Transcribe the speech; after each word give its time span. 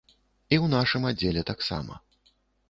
І 0.07 0.55
ў 0.63 0.71
нашым 0.75 1.05
аддзеле 1.11 1.45
таксама. 1.51 2.01